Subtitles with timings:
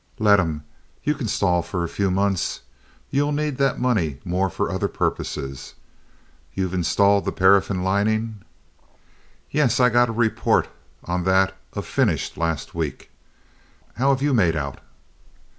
[0.17, 0.63] "Let 'em.
[1.03, 2.61] You can stall for a few months.
[3.11, 5.75] You'll need that money more for other purposes.
[6.55, 8.41] You've installed that paraffin lining?"
[9.51, 10.67] "Yes I got a report
[11.03, 13.11] on that of 'finished' last week.
[13.97, 14.79] How have you made out?"